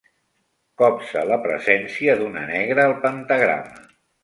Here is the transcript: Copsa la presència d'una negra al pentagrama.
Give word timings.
Copsa 0.81 1.23
la 1.33 1.37
presència 1.43 2.17
d'una 2.23 2.47
negra 2.55 2.89
al 2.91 2.97
pentagrama. 3.07 3.89